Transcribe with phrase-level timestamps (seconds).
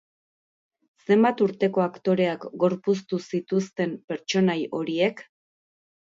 [1.09, 5.25] Zenbat urteko aktoreak gorpuztu zituzten pertsonai horiek?